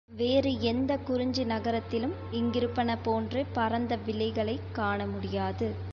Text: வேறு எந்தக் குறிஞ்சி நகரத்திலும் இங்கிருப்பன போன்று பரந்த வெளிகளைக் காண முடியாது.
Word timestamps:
வேறு 0.09 0.61
எந்தக் 0.61 1.05
குறிஞ்சி 1.05 1.43
நகரத்திலும் 1.43 2.13
இங்கிருப்பன 2.31 2.97
போன்று 3.03 3.45
பரந்த 3.53 3.97
வெளிகளைக் 3.97 4.71
காண 4.71 5.07
முடியாது. 5.07 5.89